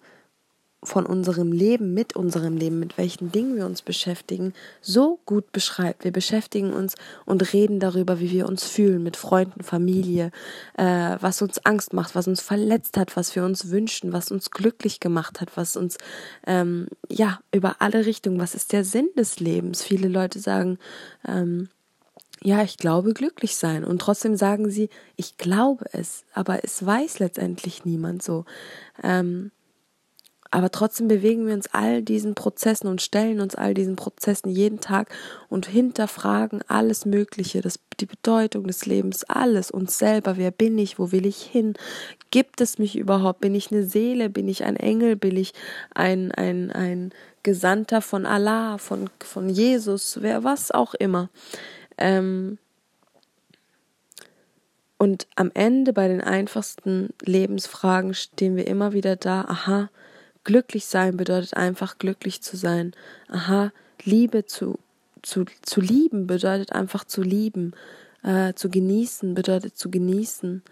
von 0.84 1.06
unserem 1.06 1.52
Leben, 1.52 1.94
mit 1.94 2.16
unserem 2.16 2.58
Leben, 2.58 2.80
mit 2.80 2.98
welchen 2.98 3.32
Dingen 3.32 3.56
wir 3.56 3.66
uns 3.66 3.82
beschäftigen, 3.82 4.54
so 4.82 5.20
gut 5.26 5.52
beschreibt. 5.52 6.04
Wir 6.04 6.12
beschäftigen 6.12 6.74
uns 6.74 6.96
und 7.26 7.54
reden 7.54 7.80
darüber, 7.80 8.20
wie 8.20 8.32
wir 8.32 8.48
uns 8.48 8.66
fühlen 8.66 9.04
mit 9.04 9.18
Freunden, 9.18 9.64
Familie, 9.64 10.32
äh, 10.78 11.18
was 11.20 11.42
uns 11.42 11.66
Angst 11.66 11.94
macht, 11.94 12.16
was 12.16 12.28
uns 12.28 12.42
verletzt 12.42 12.98
hat, 12.98 13.16
was 13.16 13.36
wir 13.36 13.44
uns 13.44 13.70
wünschen, 13.70 14.14
was 14.14 14.32
uns 14.32 14.52
glücklich 14.52 15.00
gemacht 15.00 15.42
hat, 15.42 15.56
was 15.56 15.76
uns, 15.76 15.98
ähm, 16.46 16.88
ja, 17.10 17.40
über 17.52 17.78
alle 17.80 18.06
Richtungen, 18.06 18.40
was 18.40 18.56
ist 18.56 18.74
der 18.74 18.84
Sinn 18.84 19.10
des 19.18 19.40
Lebens? 19.40 19.84
Viele 19.84 20.08
Leute 20.08 20.40
sagen, 20.40 20.78
ähm, 21.28 21.70
ja, 22.44 22.62
ich 22.62 22.78
glaube 22.78 23.14
glücklich 23.14 23.56
sein. 23.56 23.86
Und 23.86 24.00
trotzdem 24.00 24.36
sagen 24.36 24.70
sie, 24.70 24.90
ich 25.16 25.38
glaube 25.38 25.86
es, 25.94 26.26
aber 26.34 26.64
es 26.66 26.86
weiß 26.86 27.20
letztendlich 27.20 27.86
niemand 27.86 28.22
so. 28.22 28.44
Ähm, 29.02 29.52
aber 30.54 30.70
trotzdem 30.70 31.08
bewegen 31.08 31.48
wir 31.48 31.56
uns 31.56 31.74
all 31.74 32.04
diesen 32.04 32.36
Prozessen 32.36 32.88
und 32.88 33.02
stellen 33.02 33.42
uns 33.42 33.56
all 33.56 33.74
diesen 33.74 33.96
Prozessen 33.96 34.50
jeden 34.52 34.80
Tag 34.80 35.10
und 35.50 35.66
hinterfragen 35.66 36.62
alles 36.68 37.08
Mögliche, 37.08 37.62
das, 37.62 37.80
die 38.00 38.06
Bedeutung 38.06 38.68
des 38.68 38.86
Lebens, 38.86 39.24
alles, 39.24 39.72
uns 39.72 39.98
selber, 39.98 40.38
wer 40.38 40.52
bin 40.52 40.78
ich, 40.78 41.00
wo 41.00 41.12
will 41.12 41.26
ich 41.26 41.42
hin, 41.42 41.74
gibt 42.30 42.62
es 42.62 42.78
mich 42.78 42.96
überhaupt, 42.96 43.42
bin 43.42 43.56
ich 43.56 43.72
eine 43.72 43.84
Seele, 43.84 44.30
bin 44.30 44.48
ich 44.48 44.64
ein 44.64 44.76
Engel, 44.76 45.16
bin 45.16 45.38
ich 45.38 45.54
ein, 45.96 46.32
ein, 46.32 46.72
ein 46.72 47.14
Gesandter 47.42 48.04
von 48.04 48.28
Allah, 48.28 48.78
von, 48.78 49.10
von 49.24 49.50
Jesus, 49.50 50.20
wer 50.22 50.44
was 50.44 50.70
auch 50.70 50.94
immer. 50.94 51.32
Ähm, 51.98 52.60
und 55.00 55.26
am 55.36 55.50
Ende 55.56 55.94
bei 55.94 56.08
den 56.08 56.22
einfachsten 56.22 57.10
Lebensfragen 57.24 58.14
stehen 58.14 58.56
wir 58.56 58.68
immer 58.68 58.94
wieder 58.94 59.16
da, 59.16 59.46
aha, 59.46 59.90
Glücklich 60.44 60.86
sein 60.86 61.18
bedeutet 61.18 61.56
einfach 61.56 61.98
glücklich 61.98 62.42
zu 62.42 62.58
sein. 62.58 62.94
Aha, 63.30 63.72
Liebe 64.04 64.46
zu, 64.46 64.80
zu, 65.22 65.46
zu 65.62 65.80
lieben 65.80 66.28
bedeutet 66.28 66.74
einfach 66.74 67.06
zu 67.06 67.22
lieben. 67.22 67.74
Äh, 68.24 68.54
zu 68.54 68.70
genießen 68.70 69.34
bedeutet 69.34 69.78
zu 69.78 69.90
genießen. 69.90 70.64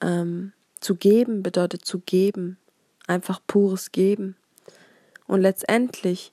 Ähm, 0.00 0.52
zu 0.80 0.94
geben 0.94 1.42
bedeutet 1.42 1.84
zu 1.84 1.98
geben. 2.00 2.58
Einfach 3.06 3.40
pures 3.46 3.90
Geben. 3.90 4.36
Und 5.26 5.40
letztendlich 5.40 6.32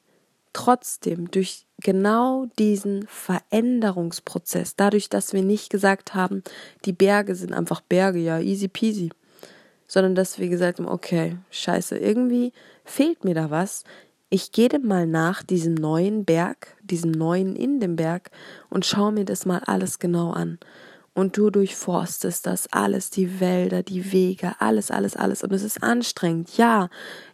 trotzdem 0.53 1.29
durch 1.31 1.65
genau 1.79 2.45
diesen 2.57 3.05
Veränderungsprozess, 3.07 4.75
dadurch, 4.75 5.09
dass 5.09 5.33
wir 5.33 5.43
nicht 5.43 5.69
gesagt 5.69 6.13
haben, 6.15 6.43
die 6.85 6.93
Berge 6.93 7.35
sind 7.35 7.53
einfach 7.53 7.81
Berge, 7.81 8.19
ja, 8.19 8.39
easy 8.39 8.69
peasy, 8.69 9.09
sondern 9.87 10.15
dass 10.15 10.39
wir 10.39 10.49
gesagt 10.49 10.79
haben, 10.79 10.87
okay, 10.87 11.37
scheiße, 11.49 11.97
irgendwie 11.97 12.53
fehlt 12.83 13.23
mir 13.23 13.35
da 13.35 13.51
was. 13.51 13.83
Ich 14.29 14.51
gehe 14.51 14.69
dem 14.69 14.87
mal 14.87 15.05
nach 15.05 15.43
diesem 15.43 15.75
neuen 15.75 16.25
Berg, 16.25 16.75
diesem 16.81 17.11
neuen 17.11 17.55
in 17.55 17.79
dem 17.79 17.95
Berg 17.95 18.31
und 18.69 18.85
schaue 18.85 19.11
mir 19.11 19.25
das 19.25 19.45
mal 19.45 19.61
alles 19.65 19.99
genau 19.99 20.31
an. 20.31 20.59
Und 21.17 21.37
du 21.37 21.49
durchforstest 21.49 22.45
das 22.45 22.67
alles, 22.73 23.09
die 23.09 23.39
Wälder, 23.39 23.83
die 23.83 24.11
Wege, 24.11 24.55
alles, 24.59 24.91
alles, 24.91 25.15
alles. 25.15 25.43
Und 25.43 25.53
es 25.53 25.63
ist 25.63 25.81
anstrengend. 25.81 26.57
Ja, 26.57 26.89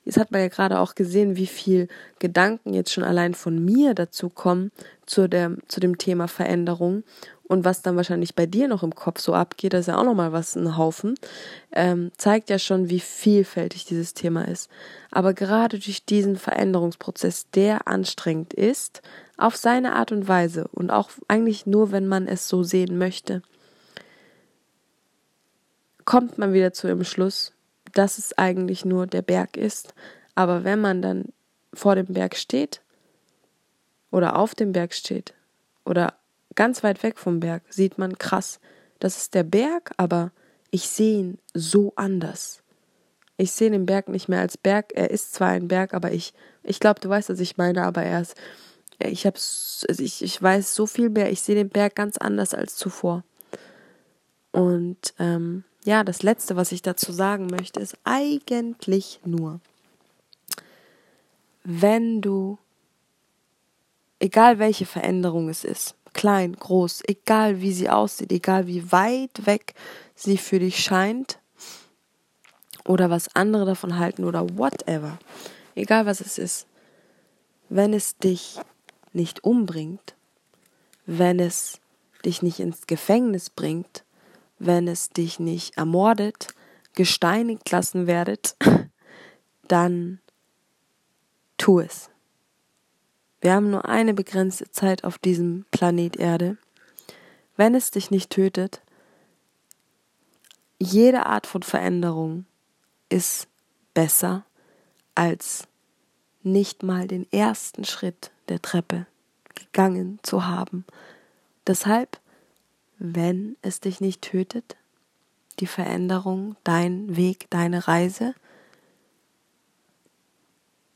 jetzt 0.05 0.19
hat 0.19 0.31
man 0.31 0.41
ja 0.41 0.49
gerade 0.49 0.79
auch 0.79 0.93
gesehen, 0.93 1.35
wie 1.35 1.47
viel 1.47 1.87
Gedanken 2.19 2.75
jetzt 2.75 2.93
schon 2.93 3.03
allein 3.03 3.33
von 3.33 3.65
mir 3.65 3.95
dazu 3.95 4.29
kommen 4.29 4.71
zu, 5.07 5.27
der, 5.27 5.57
zu 5.67 5.79
dem 5.79 5.97
Thema 5.97 6.27
Veränderung 6.27 7.03
und 7.51 7.65
was 7.65 7.81
dann 7.81 7.97
wahrscheinlich 7.97 8.33
bei 8.33 8.45
dir 8.45 8.69
noch 8.69 8.81
im 8.81 8.95
Kopf 8.95 9.19
so 9.19 9.33
abgeht, 9.33 9.73
das 9.73 9.81
ist 9.81 9.87
ja 9.87 9.97
auch 9.97 10.05
nochmal 10.05 10.31
was, 10.31 10.55
ein 10.55 10.77
Haufen, 10.77 11.15
ähm, 11.73 12.13
zeigt 12.15 12.49
ja 12.49 12.57
schon, 12.57 12.89
wie 12.89 13.01
vielfältig 13.01 13.83
dieses 13.83 14.13
Thema 14.13 14.47
ist. 14.47 14.69
Aber 15.11 15.33
gerade 15.33 15.77
durch 15.77 16.05
diesen 16.05 16.37
Veränderungsprozess, 16.37 17.49
der 17.49 17.89
anstrengend 17.89 18.53
ist, 18.53 19.01
auf 19.35 19.57
seine 19.57 19.95
Art 19.95 20.13
und 20.13 20.29
Weise 20.29 20.69
und 20.69 20.91
auch 20.91 21.09
eigentlich 21.27 21.65
nur, 21.65 21.91
wenn 21.91 22.07
man 22.07 22.25
es 22.25 22.47
so 22.47 22.63
sehen 22.63 22.97
möchte, 22.97 23.41
kommt 26.05 26.37
man 26.37 26.53
wieder 26.53 26.71
zu 26.71 26.87
dem 26.87 27.03
Schluss, 27.03 27.51
dass 27.91 28.17
es 28.17 28.37
eigentlich 28.37 28.85
nur 28.85 29.07
der 29.07 29.23
Berg 29.23 29.57
ist. 29.57 29.93
Aber 30.35 30.63
wenn 30.63 30.79
man 30.79 31.01
dann 31.01 31.25
vor 31.73 31.95
dem 31.95 32.07
Berg 32.07 32.37
steht 32.37 32.79
oder 34.09 34.37
auf 34.37 34.55
dem 34.55 34.71
Berg 34.71 34.93
steht 34.93 35.33
oder 35.83 36.13
ganz 36.55 36.83
weit 36.83 37.03
weg 37.03 37.17
vom 37.17 37.39
Berg 37.39 37.63
sieht 37.69 37.97
man 37.97 38.17
krass, 38.17 38.59
das 38.99 39.17
ist 39.17 39.33
der 39.33 39.43
Berg, 39.43 39.91
aber 39.97 40.31
ich 40.69 40.87
sehe 40.87 41.19
ihn 41.19 41.37
so 41.53 41.93
anders. 41.95 42.61
Ich 43.37 43.51
sehe 43.51 43.71
den 43.71 43.85
Berg 43.87 44.07
nicht 44.07 44.29
mehr 44.29 44.39
als 44.39 44.57
Berg. 44.57 44.91
Er 44.93 45.09
ist 45.09 45.33
zwar 45.33 45.49
ein 45.49 45.67
Berg, 45.67 45.93
aber 45.93 46.11
ich, 46.11 46.33
ich 46.63 46.79
glaube, 46.79 46.99
du 46.99 47.09
weißt, 47.09 47.29
was 47.29 47.39
ich 47.39 47.57
meine, 47.57 47.83
aber 47.83 48.03
er 48.03 48.21
ist, 48.21 48.35
ich 48.99 49.25
habe, 49.25 49.37
also 49.37 50.03
ich, 50.03 50.21
ich 50.21 50.41
weiß 50.41 50.75
so 50.75 50.85
viel 50.85 51.09
mehr. 51.09 51.31
Ich 51.31 51.41
sehe 51.41 51.55
den 51.55 51.69
Berg 51.69 51.95
ganz 51.95 52.17
anders 52.17 52.53
als 52.53 52.75
zuvor. 52.75 53.23
Und 54.51 55.15
ähm, 55.17 55.63
ja, 55.83 56.03
das 56.03 56.21
Letzte, 56.21 56.55
was 56.55 56.71
ich 56.71 56.83
dazu 56.83 57.11
sagen 57.11 57.47
möchte, 57.47 57.79
ist 57.79 57.97
eigentlich 58.03 59.19
nur, 59.25 59.59
wenn 61.63 62.21
du, 62.21 62.59
egal 64.19 64.59
welche 64.59 64.85
Veränderung 64.85 65.49
es 65.49 65.63
ist, 65.63 65.95
klein, 66.13 66.53
groß, 66.53 67.03
egal 67.07 67.61
wie 67.61 67.71
sie 67.71 67.89
aussieht, 67.89 68.31
egal 68.31 68.67
wie 68.67 68.91
weit 68.91 69.45
weg 69.45 69.73
sie 70.15 70.37
für 70.37 70.59
dich 70.59 70.83
scheint 70.83 71.39
oder 72.85 73.09
was 73.09 73.35
andere 73.35 73.65
davon 73.65 73.97
halten 73.97 74.23
oder 74.23 74.57
whatever, 74.57 75.17
egal 75.75 76.05
was 76.05 76.21
es 76.21 76.37
ist, 76.37 76.67
wenn 77.69 77.93
es 77.93 78.17
dich 78.17 78.59
nicht 79.13 79.43
umbringt, 79.43 80.15
wenn 81.05 81.39
es 81.39 81.79
dich 82.25 82.41
nicht 82.41 82.59
ins 82.59 82.87
Gefängnis 82.87 83.49
bringt, 83.49 84.03
wenn 84.59 84.87
es 84.87 85.09
dich 85.09 85.39
nicht 85.39 85.77
ermordet, 85.77 86.47
gesteinigt 86.93 87.71
lassen 87.71 88.07
werdet, 88.07 88.55
dann 89.67 90.19
tu 91.57 91.79
es. 91.79 92.09
Wir 93.41 93.53
haben 93.53 93.71
nur 93.71 93.85
eine 93.85 94.13
begrenzte 94.13 94.69
Zeit 94.69 95.03
auf 95.03 95.17
diesem 95.17 95.65
Planet 95.71 96.15
Erde. 96.15 96.57
Wenn 97.57 97.73
es 97.73 97.89
dich 97.91 98.11
nicht 98.11 98.29
tötet, 98.29 98.81
jede 100.79 101.25
Art 101.25 101.47
von 101.47 101.63
Veränderung 101.63 102.45
ist 103.09 103.47
besser 103.93 104.45
als 105.15 105.67
nicht 106.43 106.83
mal 106.83 107.07
den 107.07 107.31
ersten 107.31 107.83
Schritt 107.83 108.31
der 108.47 108.61
Treppe 108.61 109.05
gegangen 109.53 110.19
zu 110.23 110.45
haben. 110.45 110.85
Deshalb, 111.67 112.19
wenn 112.97 113.57
es 113.61 113.79
dich 113.79 114.01
nicht 114.01 114.21
tötet, 114.21 114.77
die 115.59 115.67
Veränderung, 115.67 116.55
dein 116.63 117.15
Weg, 117.15 117.47
deine 117.49 117.87
Reise, 117.87 118.33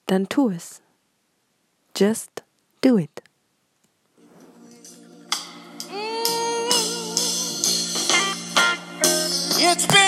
dann 0.07 0.29
tu 0.29 0.49
es. 0.49 0.81
Just 1.95 2.41
do 2.81 2.97
it. 2.97 3.21
It's 9.57 9.87
been. 9.87 10.04